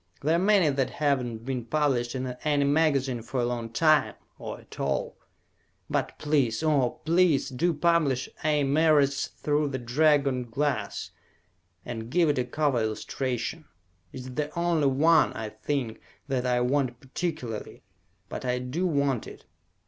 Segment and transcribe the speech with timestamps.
[0.21, 4.15] There are many that have not been published in any magazine for a long time,
[4.39, 5.15] or at all.
[5.91, 8.63] But please, oh please, do publish A.
[8.63, 11.11] Merritt's "Through the Dragon Glass,"
[11.85, 13.65] and give it a cover illustration.
[14.11, 17.83] It is the only one, I think, that I want particularly,
[18.27, 19.45] but I do want it!